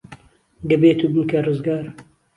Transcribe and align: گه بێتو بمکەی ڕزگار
گه 0.69 0.75
بێتو 0.81 1.07
بمکەی 1.13 1.45
ڕزگار 1.47 1.85